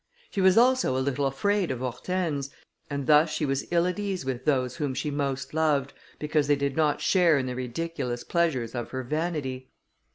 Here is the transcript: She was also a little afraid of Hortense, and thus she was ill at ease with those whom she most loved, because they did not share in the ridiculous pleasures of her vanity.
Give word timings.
She 0.31 0.41
was 0.41 0.57
also 0.57 0.97
a 0.97 0.97
little 0.97 1.27
afraid 1.27 1.69
of 1.69 1.77
Hortense, 1.77 2.49
and 2.89 3.05
thus 3.05 3.31
she 3.31 3.45
was 3.45 3.67
ill 3.71 3.85
at 3.85 3.99
ease 3.99 4.25
with 4.25 4.45
those 4.45 4.77
whom 4.77 4.95
she 4.95 5.11
most 5.11 5.53
loved, 5.53 5.93
because 6.17 6.47
they 6.47 6.55
did 6.55 6.75
not 6.75 7.01
share 7.01 7.37
in 7.37 7.45
the 7.45 7.55
ridiculous 7.55 8.23
pleasures 8.23 8.73
of 8.73 8.89
her 8.89 9.03
vanity. 9.03 9.69